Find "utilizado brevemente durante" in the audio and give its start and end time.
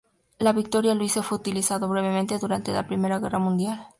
1.37-2.71